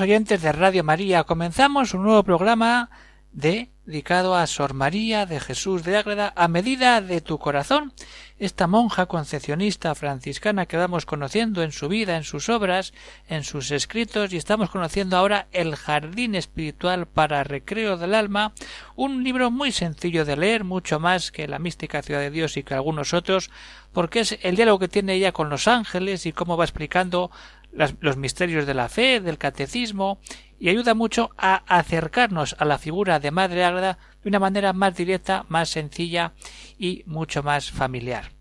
[0.00, 2.90] Oyentes de Radio María, comenzamos un nuevo programa
[3.32, 7.92] dedicado a Sor María de Jesús de Ágreda a medida de tu corazón,
[8.38, 12.92] esta monja concepcionista franciscana que vamos conociendo en su vida, en sus obras,
[13.28, 18.52] en sus escritos y estamos conociendo ahora El Jardín Espiritual para Recreo del Alma,
[18.96, 22.62] un libro muy sencillo de leer, mucho más que La Mística Ciudad de Dios y
[22.62, 23.50] que algunos otros,
[23.92, 27.30] porque es el diálogo que tiene ella con los ángeles y cómo va explicando
[27.76, 30.20] los misterios de la fe, del catecismo,
[30.58, 34.96] y ayuda mucho a acercarnos a la figura de Madre Ágreda de una manera más
[34.96, 36.32] directa, más sencilla
[36.78, 38.32] y mucho más familiar.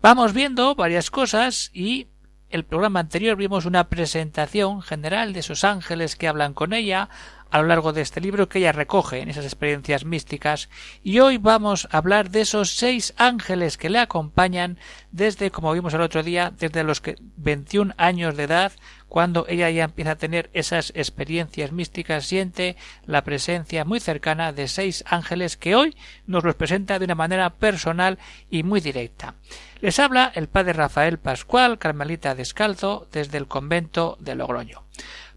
[0.00, 2.08] Vamos viendo varias cosas y
[2.48, 7.08] el programa anterior vimos una presentación general de esos ángeles que hablan con ella,
[7.52, 10.70] a lo largo de este libro que ella recoge en esas experiencias místicas
[11.04, 14.78] y hoy vamos a hablar de esos seis ángeles que le acompañan
[15.10, 18.72] desde, como vimos el otro día, desde los que 21 años de edad,
[19.06, 24.66] cuando ella ya empieza a tener esas experiencias místicas, siente la presencia muy cercana de
[24.66, 25.94] seis ángeles que hoy
[26.26, 29.34] nos los presenta de una manera personal y muy directa.
[29.82, 34.84] Les habla el padre Rafael Pascual, carmelita descalzo, desde el convento de Logroño.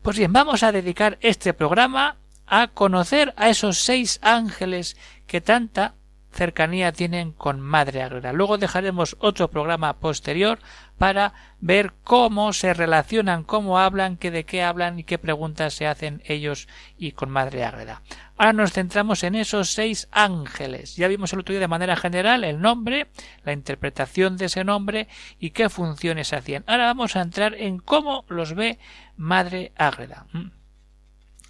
[0.06, 5.96] Pues bien, vamos a dedicar este programa a conocer a esos seis ángeles que tanta
[6.36, 8.34] cercanía tienen con Madre Agreda.
[8.34, 10.60] Luego dejaremos otro programa posterior
[10.98, 15.88] para ver cómo se relacionan, cómo hablan, qué de qué hablan y qué preguntas se
[15.88, 18.02] hacen ellos y con Madre Agreda.
[18.38, 20.96] Ahora nos centramos en esos seis ángeles.
[20.96, 23.08] Ya vimos el otro día de manera general el nombre,
[23.44, 25.08] la interpretación de ese nombre
[25.40, 26.64] y qué funciones hacían.
[26.68, 28.78] Ahora vamos a entrar en cómo los ve
[29.16, 30.28] Madre Ágreda.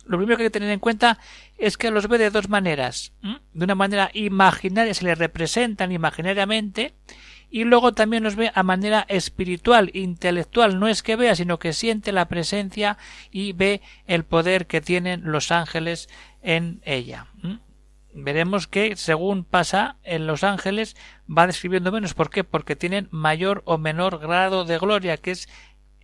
[0.05, 1.19] Lo primero que hay que tener en cuenta
[1.57, 3.13] es que los ve de dos maneras.
[3.53, 6.93] De una manera imaginaria, se le representan imaginariamente,
[7.49, 10.79] y luego también los ve a manera espiritual, intelectual.
[10.79, 12.97] No es que vea, sino que siente la presencia
[13.31, 16.09] y ve el poder que tienen los ángeles
[16.41, 17.27] en ella.
[18.13, 20.95] Veremos que según pasa en los ángeles
[21.29, 22.13] va describiendo menos.
[22.13, 22.43] ¿Por qué?
[22.43, 25.49] Porque tienen mayor o menor grado de gloria, que es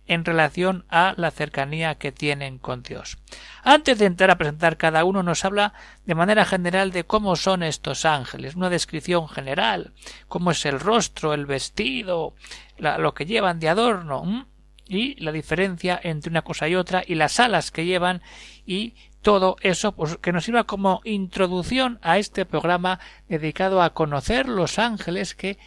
[0.06, 3.18] en relación a la cercanía que tienen con Dios.
[3.62, 5.74] Antes de entrar a presentar cada uno nos habla
[6.04, 9.92] de manera general de cómo son estos ángeles, una descripción general,
[10.28, 12.34] cómo es el rostro, el vestido,
[12.78, 14.46] lo que llevan de adorno
[14.88, 18.22] y la diferencia entre una cosa y otra y las alas que llevan
[18.66, 22.98] y todo eso pues, que nos sirva como introducción a este programa
[23.28, 25.58] dedicado a conocer los ángeles que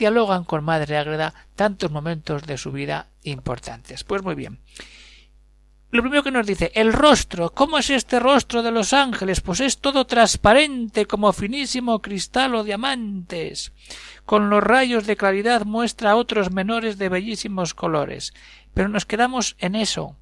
[0.00, 4.02] dialogan con Madre Ágreda tantos momentos de su vida importantes.
[4.02, 4.58] Pues muy bien.
[5.92, 7.50] Lo primero que nos dice, el rostro.
[7.50, 9.40] ¿Cómo es este rostro de los ángeles?
[9.40, 13.72] Pues es todo transparente como finísimo cristal o diamantes.
[14.24, 18.32] Con los rayos de claridad muestra otros menores de bellísimos colores.
[18.72, 20.16] Pero nos quedamos en eso.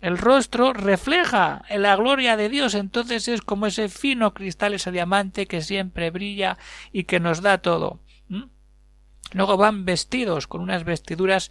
[0.00, 5.46] El rostro refleja la gloria de Dios, entonces es como ese fino cristal, ese diamante
[5.46, 6.58] que siempre brilla
[6.92, 8.00] y que nos da todo.
[9.34, 11.50] Luego van vestidos con unas vestiduras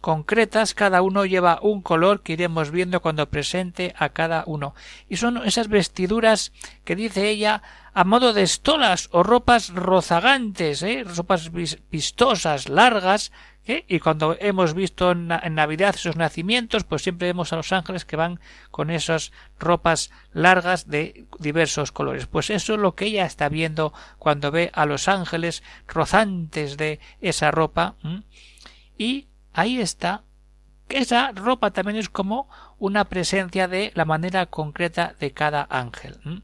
[0.00, 4.74] concretas, cada uno lleva un color que iremos viendo cuando presente a cada uno.
[5.08, 6.52] Y son esas vestiduras
[6.84, 7.62] que dice ella
[7.94, 11.04] a modo de estolas o ropas rozagantes, ¿eh?
[11.04, 11.50] ropas
[11.90, 13.32] vistosas, largas,
[13.66, 13.84] ¿eh?
[13.88, 18.16] y cuando hemos visto en, Navidad esos nacimientos, pues siempre vemos a los ángeles que
[18.16, 18.40] van
[18.70, 22.26] con esas ropas largas de diversos colores.
[22.26, 27.00] Pues eso es lo que ella está viendo cuando ve a los ángeles rozantes de
[27.20, 27.96] esa ropa.
[28.98, 30.22] Y ahí está
[30.92, 32.48] esa ropa también es como
[32.78, 36.42] una presencia de la manera concreta de cada ángel.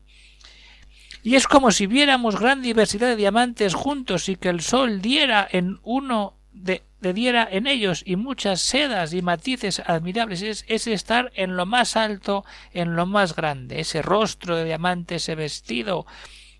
[1.22, 5.46] Y es como si viéramos gran diversidad de diamantes juntos y que el sol diera
[5.50, 11.30] en uno de, diera en ellos y muchas sedas y matices admirables es, es, estar
[11.34, 16.06] en lo más alto, en lo más grande, ese rostro de diamante, ese vestido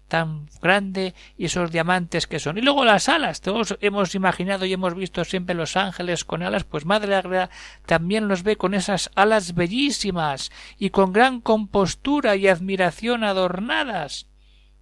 [0.08, 2.58] tan grande y esos diamantes que son.
[2.58, 6.64] Y luego las alas, todos hemos imaginado y hemos visto siempre los ángeles con alas,
[6.64, 7.50] pues Madre Agra
[7.86, 14.26] también los ve con esas alas bellísimas y con gran compostura y admiración adornadas.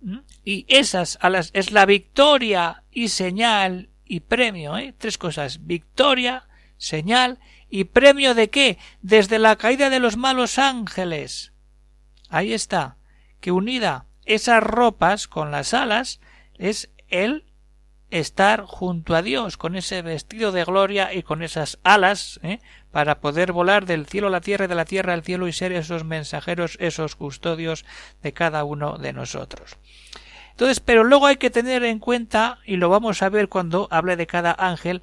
[0.01, 0.19] ¿Mm?
[0.45, 4.95] Y esas alas es la victoria y señal y premio, ¿eh?
[4.97, 6.49] tres cosas victoria,
[6.79, 7.39] señal
[7.69, 8.79] ¿Y premio de qué?
[9.03, 11.53] Desde la caída de los malos ángeles.
[12.29, 12.97] Ahí está,
[13.41, 16.21] que unida esas ropas con las alas
[16.55, 17.45] es el
[18.11, 22.61] estar junto a Dios con ese vestido de gloria y con esas alas ¿eh?
[22.93, 25.53] para poder volar del cielo a la tierra y de la tierra al cielo y
[25.53, 27.85] ser esos mensajeros, esos custodios
[28.23, 29.77] de cada uno de nosotros.
[30.57, 34.17] Entonces, pero luego hay que tener en cuenta, y lo vamos a ver cuando hable
[34.17, 35.03] de cada ángel,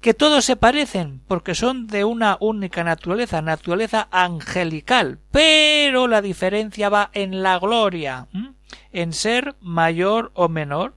[0.00, 6.90] que todos se parecen, porque son de una única naturaleza, naturaleza angelical, pero la diferencia
[6.90, 8.28] va en la gloria,
[8.92, 10.94] en ser mayor o menor.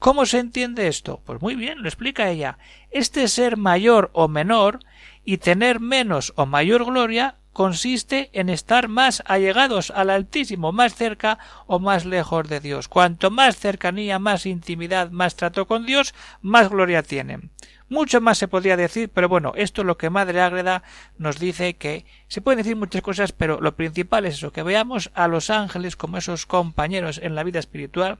[0.00, 1.22] ¿Cómo se entiende esto?
[1.24, 2.58] Pues muy bien, lo explica ella.
[2.90, 4.80] Este ser mayor o menor
[5.24, 11.38] y tener menos o mayor gloria consiste en estar más allegados al Altísimo, más cerca
[11.66, 12.88] o más lejos de Dios.
[12.88, 17.50] Cuanto más cercanía, más intimidad, más trato con Dios, más gloria tienen.
[17.90, 20.82] Mucho más se podría decir, pero bueno, esto es lo que Madre Ágreda
[21.18, 25.10] nos dice que se pueden decir muchas cosas, pero lo principal es eso, que veamos
[25.14, 28.18] a los ángeles como esos compañeros en la vida espiritual,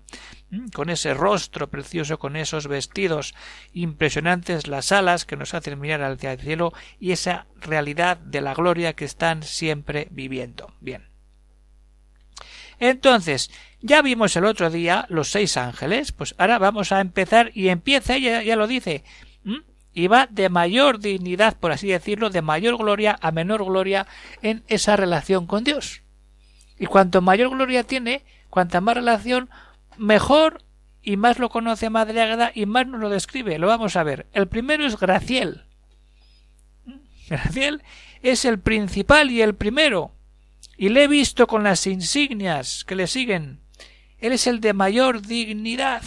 [0.74, 3.34] con ese rostro precioso, con esos vestidos
[3.72, 8.52] impresionantes, las alas que nos hacen mirar hacia el cielo y esa realidad de la
[8.52, 10.74] gloria que están siempre viviendo.
[10.80, 11.08] Bien.
[12.78, 13.50] Entonces,
[13.80, 18.16] ya vimos el otro día los seis ángeles, pues ahora vamos a empezar y empieza
[18.16, 19.04] ella, ya lo dice,
[19.94, 24.06] y va de mayor dignidad, por así decirlo, de mayor gloria a menor gloria
[24.42, 26.02] en esa relación con Dios.
[26.78, 29.48] Y cuanto mayor gloria tiene, cuanta más relación,
[29.96, 30.64] mejor
[31.00, 33.58] y más lo conoce Madre Ágada y más nos lo describe.
[33.58, 34.26] Lo vamos a ver.
[34.32, 35.64] El primero es Graciel.
[37.28, 37.82] Graciel
[38.22, 40.12] es el principal y el primero.
[40.76, 43.60] Y le he visto con las insignias que le siguen.
[44.18, 46.02] Él es el de mayor dignidad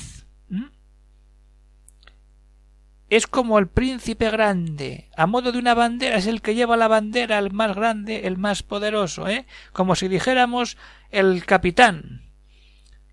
[3.09, 6.89] es como el príncipe grande, a modo de una bandera, es el que lleva la
[6.89, 9.45] bandera, el más grande, el más poderoso, ¿eh?
[9.71, 10.77] como si dijéramos
[11.09, 12.23] el capitán.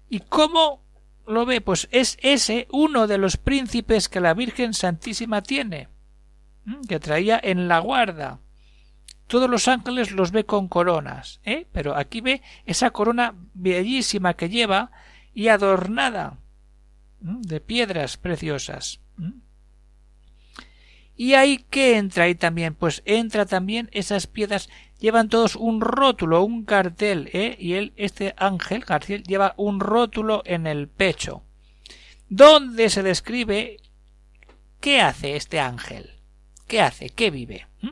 [0.08, 0.82] ¿Y cómo
[1.26, 1.60] lo ve?
[1.60, 5.88] Pues es ese uno de los príncipes que la Virgen Santísima tiene,
[6.88, 8.40] que traía en la guarda.
[9.28, 11.66] Todos los ángeles los ve con coronas, ¿eh?
[11.72, 14.90] pero aquí ve esa corona bellísima que lleva
[15.32, 16.38] y adornada
[17.20, 19.03] de piedras preciosas.
[21.16, 24.68] Y ahí que entra ahí también, pues entra también esas piedras
[24.98, 27.56] llevan todos un rótulo, un cartel, ¿eh?
[27.58, 31.42] y él, este ángel García lleva un rótulo en el pecho,
[32.28, 33.76] donde se describe
[34.80, 36.10] qué hace este ángel,
[36.66, 37.66] qué hace, qué vive.
[37.82, 37.90] ¿Mm?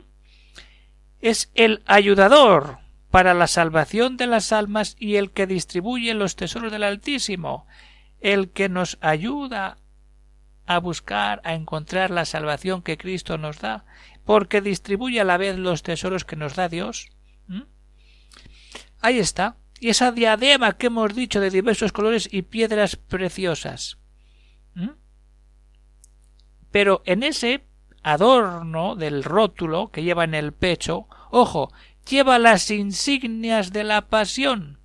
[1.21, 2.79] Es el ayudador
[3.09, 7.67] para la salvación de las almas y el que distribuye los tesoros del Altísimo,
[8.21, 9.77] el que nos ayuda
[10.65, 13.85] a buscar, a encontrar la salvación que Cristo nos da,
[14.25, 17.09] porque distribuye a la vez los tesoros que nos da Dios.
[19.01, 19.57] Ahí está.
[19.79, 23.97] Y esa diadema que hemos dicho de diversos colores y piedras preciosas.
[26.71, 27.65] Pero en ese
[28.01, 31.71] adorno del rótulo que lleva en el pecho, ojo,
[32.09, 34.79] lleva las insignias de la pasión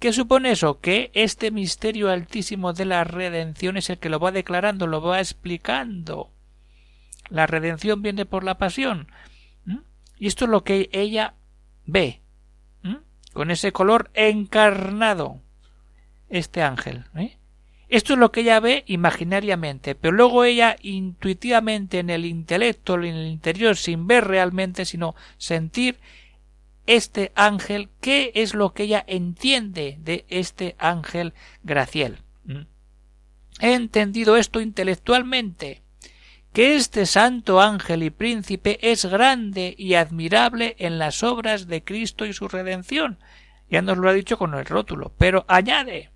[0.00, 0.80] ¿Qué supone eso?
[0.80, 5.20] Que este misterio altísimo de la redención es el que lo va declarando, lo va
[5.20, 6.30] explicando.
[7.28, 9.08] La redención viene por la pasión.
[10.18, 11.34] Y esto es lo que ella
[11.84, 12.20] ve,
[13.34, 15.42] con ese color encarnado,
[16.30, 17.04] este ángel.
[17.14, 17.36] ¿eh?
[17.90, 23.16] Esto es lo que ella ve imaginariamente, pero luego ella intuitivamente en el intelecto, en
[23.16, 25.98] el interior, sin ver realmente, sino sentir,
[26.96, 32.18] este ángel, qué es lo que ella entiende de este ángel Graciel.
[32.44, 32.62] ¿Mm?
[33.60, 35.82] He entendido esto intelectualmente,
[36.52, 42.26] que este santo ángel y príncipe es grande y admirable en las obras de Cristo
[42.26, 43.18] y su redención.
[43.68, 46.10] Ya nos lo ha dicho con el rótulo, pero añade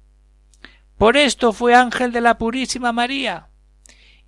[0.99, 3.49] Por esto fue ángel de la Purísima María,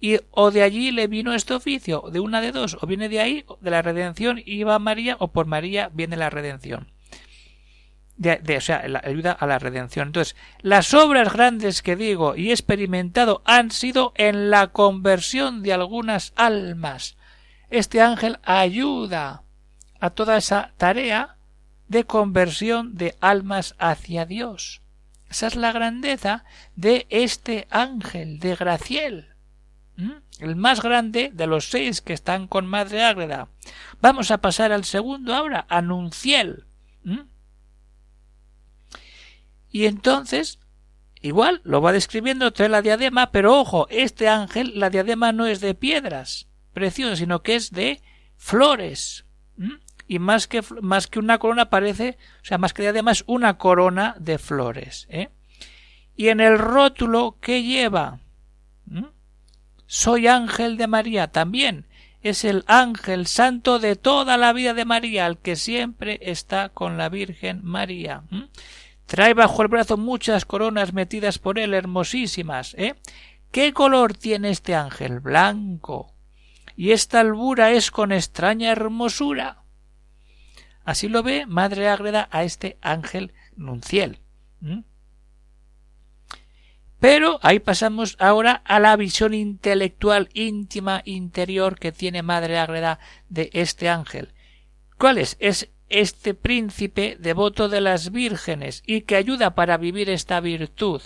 [0.00, 3.20] y o de allí le vino este oficio, de una de dos, o viene de
[3.20, 6.92] ahí, de la redención, y va María, o por María viene la redención.
[8.16, 10.08] De, o sea, ayuda a la redención.
[10.08, 15.74] Entonces, las obras grandes que digo y he experimentado han sido en la conversión de
[15.74, 17.18] algunas almas.
[17.68, 19.42] Este ángel ayuda
[20.00, 21.36] a toda esa tarea
[21.88, 24.80] de conversión de almas hacia Dios.
[25.28, 29.35] Esa es la grandeza de este ángel de Graciel.
[29.96, 30.12] ¿Mm?
[30.40, 33.48] El más grande de los seis que están con Madre Ágreda.
[34.00, 36.66] Vamos a pasar al segundo ahora, Anunciel.
[37.04, 37.20] ¿Mm?
[39.70, 40.58] Y entonces,
[41.20, 45.60] igual, lo va describiendo trae la diadema, pero ojo, este ángel, la diadema no es
[45.60, 48.02] de piedras preciosas, sino que es de
[48.36, 49.24] flores.
[50.06, 54.14] Y más que, más que una corona parece, o sea, más que además una corona
[54.18, 55.06] de flores.
[55.08, 55.30] ¿eh?
[56.14, 58.20] Y en el rótulo, ¿qué lleva?
[59.86, 61.86] Soy ángel de María también.
[62.22, 66.98] Es el ángel santo de toda la vida de María, el que siempre está con
[66.98, 68.24] la Virgen María.
[69.06, 72.74] Trae bajo el brazo muchas coronas metidas por él, hermosísimas.
[72.74, 72.94] ¿eh?
[73.52, 75.20] ¿Qué color tiene este ángel?
[75.20, 76.12] Blanco.
[76.76, 79.62] Y esta albura es con extraña hermosura.
[80.84, 84.20] Así lo ve Madre Ágreda a este ángel nunciel.
[87.00, 92.98] Pero ahí pasamos ahora a la visión intelectual íntima interior que tiene Madre Ágreda
[93.28, 94.32] de este ángel.
[94.98, 95.36] ¿Cuál es?
[95.38, 101.02] Es este príncipe devoto de las vírgenes y que ayuda para vivir esta virtud,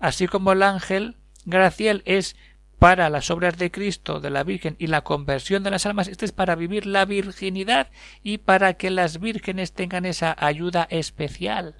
[0.00, 2.36] así como el ángel Graciel es
[2.78, 6.24] para las obras de Cristo, de la Virgen y la conversión de las almas, este
[6.24, 7.90] es para vivir la virginidad
[8.22, 11.76] y para que las vírgenes tengan esa ayuda especial.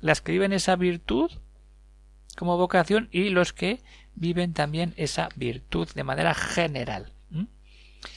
[0.00, 1.32] Las que viven esa virtud
[2.40, 3.82] como vocación y los que
[4.14, 7.12] viven también esa virtud de manera general.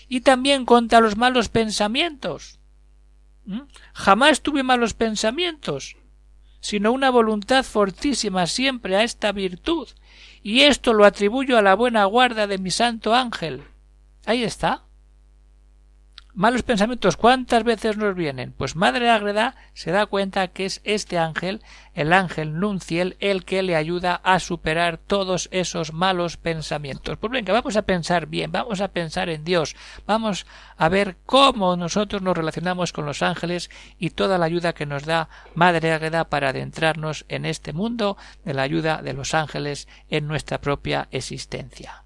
[0.07, 2.57] Y también contra los malos pensamientos.
[3.93, 5.97] Jamás tuve malos pensamientos,
[6.61, 9.89] sino una voluntad fortísima siempre a esta virtud,
[10.41, 13.65] y esto lo atribuyo a la buena guarda de mi santo ángel.
[14.25, 14.82] Ahí está.
[16.35, 18.53] Malos pensamientos, ¿cuántas veces nos vienen?
[18.53, 21.61] Pues Madre Ágreda se da cuenta que es este ángel,
[21.93, 27.19] el ángel Nunciel, el que le ayuda a superar todos esos malos pensamientos.
[27.19, 29.75] Pues venga, vamos a pensar bien, vamos a pensar en Dios,
[30.07, 34.87] vamos a ver cómo nosotros nos relacionamos con los ángeles y toda la ayuda que
[34.87, 39.87] nos da Madre Ágreda para adentrarnos en este mundo de la ayuda de los ángeles
[40.09, 42.03] en nuestra propia existencia.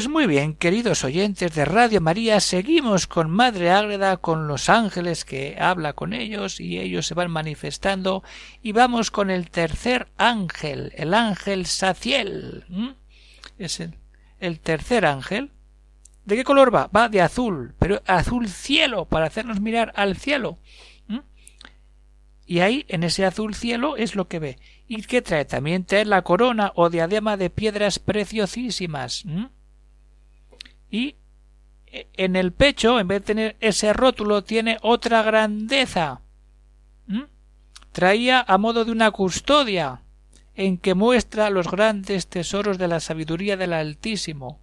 [0.00, 5.26] Pues muy bien, queridos oyentes de Radio María, seguimos con Madre Ágreda, con los ángeles
[5.26, 8.24] que habla con ellos y ellos se van manifestando
[8.62, 12.64] y vamos con el tercer ángel, el ángel Saciel.
[13.58, 13.78] Es
[14.38, 15.50] el, tercer ángel.
[16.24, 16.86] ¿De qué color va?
[16.86, 20.56] Va de azul, pero azul cielo, para hacernos mirar al cielo.
[22.46, 24.58] Y ahí, en ese azul cielo, es lo que ve.
[24.88, 25.44] ¿Y qué trae?
[25.44, 29.26] También trae la corona o diadema de piedras preciosísimas
[30.90, 31.16] y
[31.92, 36.20] en el pecho, en vez de tener ese rótulo, tiene otra grandeza.
[37.92, 40.02] Traía a modo de una custodia,
[40.54, 44.60] en que muestra los grandes tesoros de la sabiduría del Altísimo.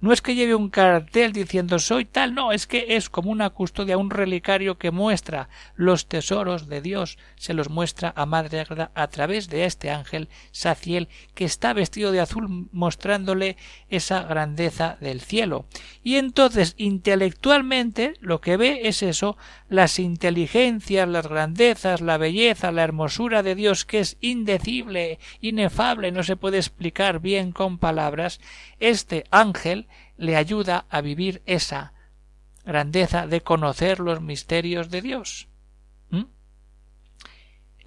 [0.00, 3.50] No es que lleve un cartel diciendo soy tal, no, es que es como una
[3.50, 8.90] custodia, un relicario que muestra los tesoros de Dios, se los muestra a Madre Agreda
[8.94, 13.58] a través de este ángel Saciel que está vestido de azul mostrándole
[13.90, 15.66] esa grandeza del cielo.
[16.02, 19.36] Y entonces intelectualmente lo que ve es eso,
[19.68, 26.22] las inteligencias, las grandezas, la belleza, la hermosura de Dios que es indecible, inefable, no
[26.22, 28.40] se puede explicar bien con palabras,
[28.78, 29.86] este ángel
[30.20, 31.94] le ayuda a vivir esa
[32.64, 35.48] grandeza de conocer los misterios de Dios.
[36.10, 36.24] ¿Mm?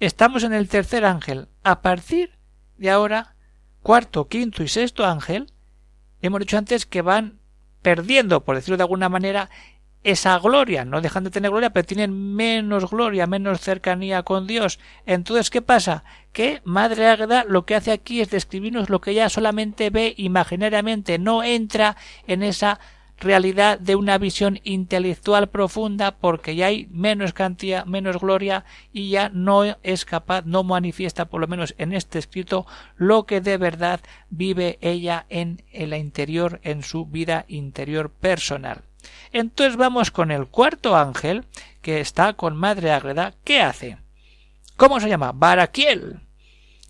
[0.00, 1.48] Estamos en el tercer ángel.
[1.62, 2.36] A partir
[2.76, 3.36] de ahora,
[3.82, 5.52] cuarto, quinto y sexto ángel,
[6.20, 7.38] hemos dicho antes que van
[7.82, 9.48] perdiendo, por decirlo de alguna manera,
[10.04, 14.78] esa gloria, no dejan de tener gloria, pero tienen menos gloria, menos cercanía con Dios.
[15.06, 16.04] Entonces, ¿qué pasa?
[16.32, 21.18] Que Madre Águeda lo que hace aquí es describirnos lo que ella solamente ve imaginariamente,
[21.18, 21.96] no entra
[22.26, 22.78] en esa
[23.18, 29.30] realidad de una visión intelectual profunda porque ya hay menos cantidad, menos gloria y ya
[29.30, 34.00] no es capaz, no manifiesta por lo menos en este escrito lo que de verdad
[34.30, 38.82] vive ella en el interior, en su vida interior personal.
[39.32, 41.44] Entonces vamos con el cuarto ángel
[41.82, 43.34] que está con Madre Ágreda.
[43.44, 43.98] ¿Qué hace?
[44.76, 45.32] ¿Cómo se llama?
[45.32, 46.20] Baraquiel.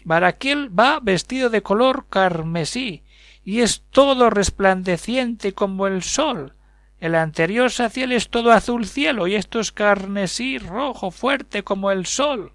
[0.05, 3.03] Baraquiel va vestido de color carmesí
[3.45, 6.55] y es todo resplandeciente como el sol.
[6.99, 12.07] El anterior saciel es todo azul cielo y esto es carnesí rojo fuerte como el
[12.07, 12.53] sol.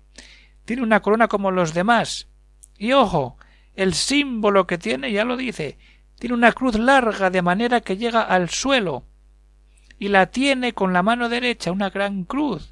[0.65, 2.27] Tiene una corona como los demás.
[2.77, 3.37] Y ojo,
[3.75, 5.77] el símbolo que tiene ya lo dice.
[6.17, 9.03] Tiene una cruz larga de manera que llega al suelo.
[9.99, 12.71] Y la tiene con la mano derecha una gran cruz,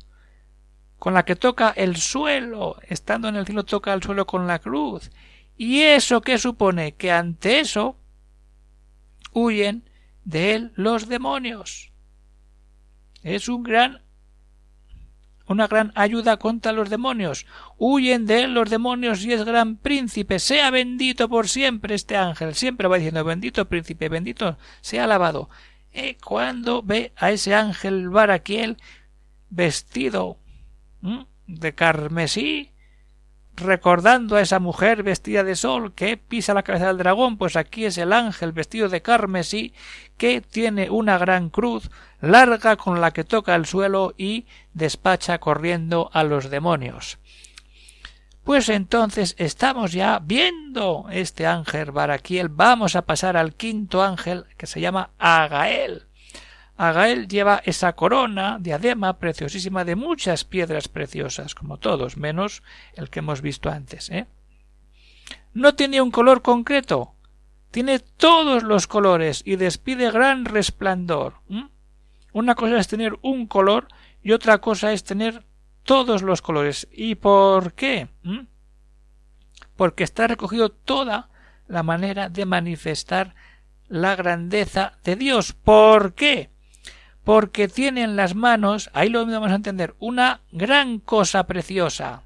[0.97, 2.77] con la que toca el suelo.
[2.87, 5.11] Estando en el cielo toca el suelo con la cruz.
[5.57, 6.93] ¿Y eso qué supone?
[6.95, 7.97] Que ante eso
[9.33, 9.89] huyen
[10.23, 11.91] de él los demonios.
[13.23, 14.01] Es un gran
[15.47, 17.45] una gran ayuda contra los demonios.
[17.77, 20.39] Huyen de él los demonios y es gran príncipe.
[20.39, 22.53] Sea bendito por siempre este ángel.
[22.53, 25.49] Siempre va diciendo bendito príncipe, bendito, sea alabado.
[25.97, 28.77] Y cuando ve a ese ángel Baraquiel
[29.49, 30.37] vestido
[31.47, 32.69] de carmesí,
[33.55, 37.85] recordando a esa mujer vestida de sol que pisa la cabeza del dragón, pues aquí
[37.85, 39.73] es el ángel vestido de carmesí
[40.17, 41.89] que tiene una gran cruz
[42.21, 47.17] larga con la que toca el suelo y despacha corriendo a los demonios.
[48.47, 52.47] Pues entonces estamos ya viendo este ángel Baraquiel.
[52.47, 56.03] Vamos a pasar al quinto ángel que se llama Agael.
[56.77, 63.19] Agael lleva esa corona, diadema preciosísima de muchas piedras preciosas, como todos, menos el que
[63.19, 64.09] hemos visto antes.
[64.11, 64.27] ¿eh?
[65.53, 67.15] No tiene un color concreto,
[67.69, 71.33] tiene todos los colores y despide gran resplandor.
[72.31, 73.89] Una cosa es tener un color
[74.23, 75.43] y otra cosa es tener
[75.87, 76.87] todos los colores.
[76.91, 78.09] ¿Y por qué?
[79.75, 81.29] Porque está recogido toda
[81.67, 83.33] la manera de manifestar
[83.87, 85.53] la grandeza de Dios.
[85.53, 86.51] ¿Por qué?
[87.27, 92.23] porque tiene en las manos, ahí lo vamos a entender, una gran cosa preciosa,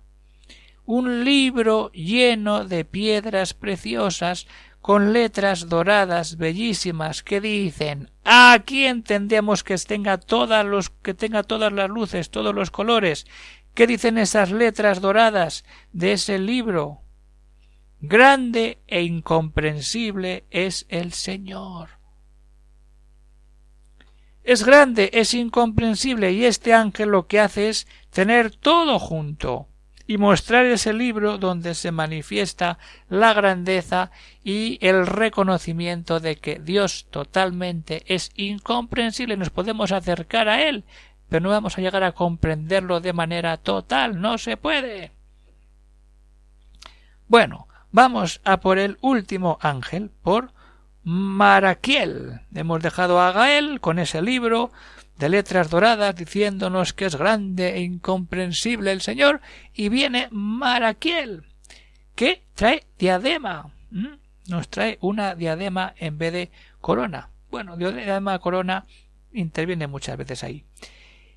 [0.86, 4.46] un libro lleno de piedras preciosas
[4.82, 11.72] con letras doradas bellísimas que dicen aquí entendemos que tenga todas los que tenga todas
[11.72, 13.26] las luces, todos los colores.
[13.74, 15.64] ¿Qué dicen esas letras doradas
[15.94, 17.02] de ese libro?
[18.02, 22.02] Grande e incomprensible es el Señor.
[24.44, 29.71] Es grande, es incomprensible, y este ángel lo que hace es tener todo junto
[30.08, 32.78] y mostrar ese libro donde se manifiesta
[33.10, 34.12] la grandeza
[34.44, 39.38] y el reconocimiento de que Dios totalmente es incomprensible.
[39.38, 40.84] Nos podemos acercar a Él,
[41.30, 44.20] pero no vamos a llegar a comprenderlo de manera total.
[44.20, 45.12] No se puede.
[47.28, 50.52] Bueno, vamos a por el último ángel, por
[51.04, 52.42] Maraquiel.
[52.54, 54.72] Hemos dejado a Gael con ese libro
[55.22, 59.40] de letras doradas diciéndonos que es grande e incomprensible el Señor
[59.72, 61.44] y viene Maraquiel
[62.16, 63.72] que trae diadema.
[64.48, 67.30] Nos trae una diadema en vez de corona.
[67.52, 68.86] Bueno, diadema corona
[69.32, 70.66] interviene muchas veces ahí.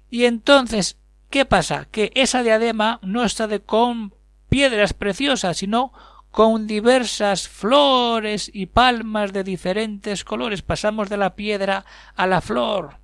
[0.09, 0.97] Y entonces,
[1.29, 1.87] ¿qué pasa?
[1.91, 4.15] Que esa diadema no está de con
[4.49, 5.93] piedras preciosas, sino
[6.31, 10.63] con diversas flores y palmas de diferentes colores.
[10.63, 11.85] Pasamos de la piedra
[12.17, 13.04] a la flor,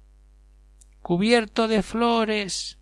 [1.03, 2.79] cubierto de flores.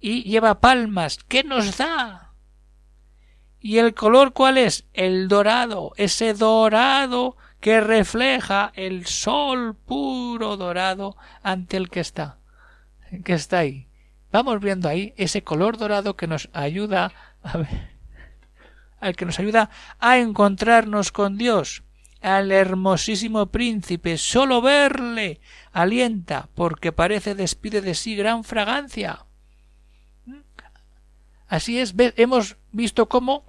[0.00, 1.18] Y lleva palmas.
[1.28, 2.32] ¿Qué nos da?
[3.60, 4.86] ¿Y el color cuál es?
[4.92, 12.38] El dorado, ese dorado que refleja el sol puro dorado ante el que está,
[13.24, 13.88] que está ahí.
[14.30, 17.12] Vamos viendo ahí ese color dorado que nos ayuda
[17.42, 17.94] a ver
[19.04, 19.68] al que nos ayuda
[20.00, 21.82] a encontrarnos con Dios,
[22.22, 25.40] al hermosísimo príncipe, sólo verle
[25.74, 29.26] alienta, porque parece despide de sí gran fragancia.
[31.46, 33.44] Así es, hemos visto cómo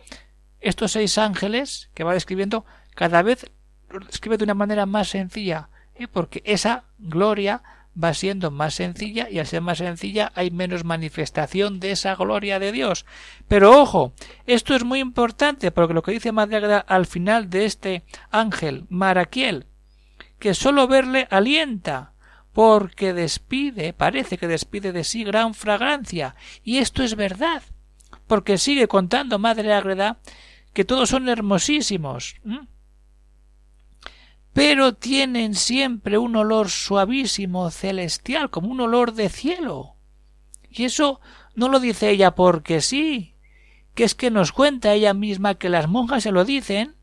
[0.59, 3.49] estos seis ángeles que va describiendo cada vez
[3.89, 6.07] lo describe de una manera más sencilla, ¿eh?
[6.07, 7.61] porque esa gloria
[8.01, 12.59] va siendo más sencilla y al ser más sencilla hay menos manifestación de esa gloria
[12.59, 13.05] de Dios.
[13.47, 14.13] Pero ojo,
[14.47, 19.67] esto es muy importante porque lo que dice Madre al final de este ángel, Maraquiel,
[20.39, 22.13] que sólo verle alienta,
[22.55, 27.61] porque despide, parece que despide de sí gran fragancia, y esto es verdad,
[28.27, 30.19] porque sigue contando Madre Ágreda
[30.71, 32.37] que todos son hermosísimos,
[34.53, 39.97] pero tienen siempre un olor suavísimo, celestial, como un olor de cielo.
[40.69, 41.19] Y eso
[41.55, 43.35] no lo dice ella porque sí,
[43.95, 46.94] que es que nos cuenta ella misma que las monjas se lo dicen.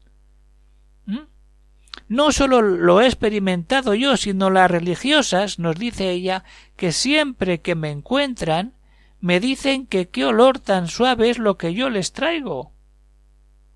[2.12, 6.44] No solo lo he experimentado yo, sino las religiosas, nos dice ella,
[6.76, 8.74] que siempre que me encuentran,
[9.20, 12.74] me dicen que qué olor tan suave es lo que yo les traigo.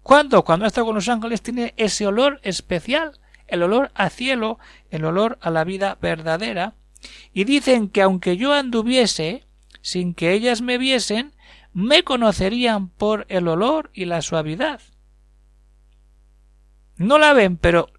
[0.02, 0.44] ¿Cuándo?
[0.44, 4.58] Cuando ha estado con los ángeles tiene ese olor especial el olor a cielo,
[4.90, 6.74] el olor a la vida verdadera,
[7.32, 9.46] y dicen que aunque yo anduviese,
[9.80, 11.32] sin que ellas me viesen,
[11.72, 14.82] me conocerían por el olor y la suavidad.
[16.98, 17.95] No la ven, pero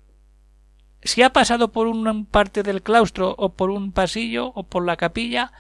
[1.08, 4.98] si ha pasado por una parte del claustro o por un pasillo o por la
[4.98, 5.54] capilla,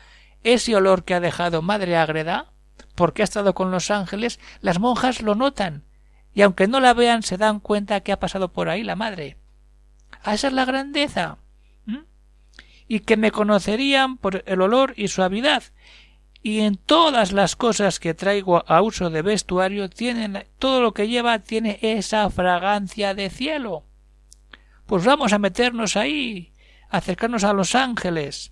[0.43, 2.51] ese olor que ha dejado Madre Ágreda,
[2.95, 5.85] porque ha estado con los ángeles, las monjas lo notan,
[6.33, 9.37] y aunque no la vean se dan cuenta que ha pasado por ahí la Madre.
[10.21, 11.37] Ah, esa es la grandeza.
[12.89, 15.63] Y que me conocerían por el olor y suavidad.
[16.41, 21.09] Y en todas las cosas que traigo a uso de vestuario tienen todo lo que
[21.09, 23.83] lleva tiene esa fragancia de cielo.
[24.87, 26.53] Pues vamos a meternos ahí,
[26.89, 28.51] acercarnos a los ángeles,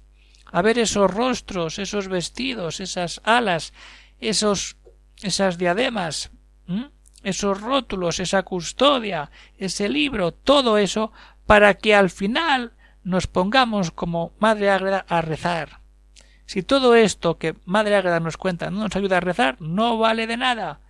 [0.52, 3.74] a ver esos rostros, esos vestidos, esas alas,
[4.20, 4.78] esos
[5.22, 6.32] esas diademas,
[7.24, 11.12] esos rótulos, esa custodia, ese libro, todo eso
[11.46, 15.82] para que al final nos pongamos como Madre Ágreda a rezar.
[16.46, 20.28] Si todo esto que Madre Ágreda nos cuenta no nos ayuda a rezar, no vale
[20.28, 20.82] de nada.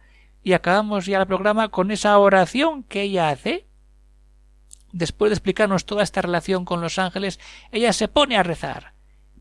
[0.44, 3.66] Y acabamos ya el programa con esa oración que ella hace.
[4.96, 7.38] Después de explicarnos toda esta relación con los ángeles,
[7.74, 8.94] ella se pone a rezar.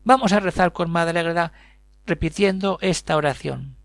[0.03, 1.53] Vamos a rezar con Madre Ágreda
[2.05, 3.77] repitiendo esta oración.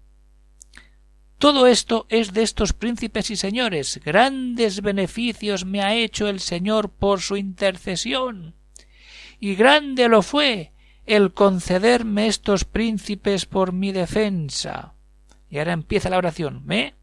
[1.38, 4.00] Todo esto es de estos príncipes y señores.
[4.04, 8.56] Grandes beneficios me ha hecho el Señor por su intercesión.
[9.38, 10.72] Y grande lo fue
[11.06, 14.94] el concederme estos príncipes por mi defensa.
[15.48, 16.62] Y ahora empieza la oración.
[16.66, 16.96] ¿Me?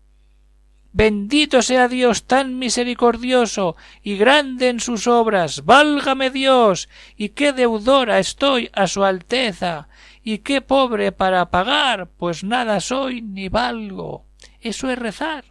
[0.98, 5.64] Bendito sea Dios tan misericordioso y grande en sus obras.
[5.64, 6.90] Válgame Dios.
[7.16, 9.90] y qué deudora estoy a su Alteza.
[10.24, 14.26] y qué pobre para pagar, pues nada soy ni valgo.
[14.60, 15.46] Eso es rezar.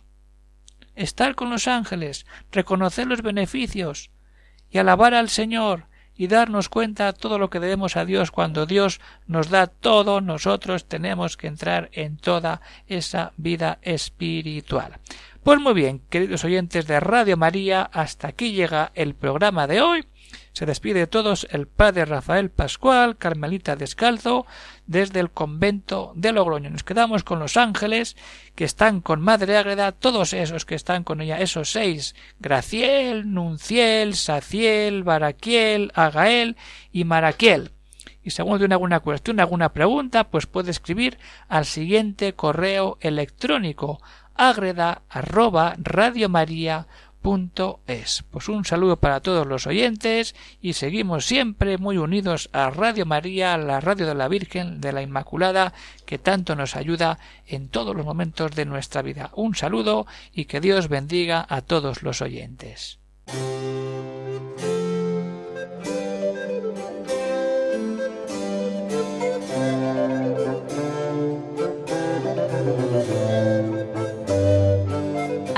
[0.97, 4.11] Estar con los ángeles, reconocer los beneficios
[4.69, 9.01] y alabar al Señor y darnos cuenta todo lo que debemos a Dios cuando Dios
[9.29, 14.99] nos da todo, nosotros tenemos que entrar en toda esa vida espiritual.
[15.47, 20.05] Pues muy bien, queridos oyentes de Radio María, hasta aquí llega el programa de hoy.
[20.53, 24.45] Se despide de todos el padre Rafael Pascual, Carmelita Descalzo,
[24.89, 26.69] desde el convento de Logroño.
[26.69, 28.17] Nos quedamos con los ángeles
[28.57, 34.17] que están con Madre Ágreda, todos esos que están con ella, esos seis, Graciel, Nunciel,
[34.17, 36.57] Saciel, Baraquiel, Agael
[36.91, 37.76] y Maraquiel.
[38.27, 44.01] Y según tiene alguna cuestión, alguna pregunta, pues puede escribir al siguiente correo electrónico
[44.35, 45.03] agreda.
[48.33, 53.57] Pues un saludo para todos los oyentes y seguimos siempre muy unidos a Radio María,
[53.59, 55.73] la radio de la Virgen de la Inmaculada,
[56.05, 59.31] que tanto nos ayuda en todos los momentos de nuestra vida.
[59.37, 62.99] Un saludo y que Dios bendiga a todos los oyentes.